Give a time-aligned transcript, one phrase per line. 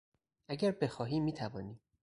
[0.49, 1.79] اگر بخواهی میتوانی.